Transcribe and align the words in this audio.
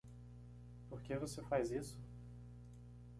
Por 0.89 0.99
que 1.03 1.15
você 1.15 1.43
faz 1.43 1.69
isso? 1.69 2.01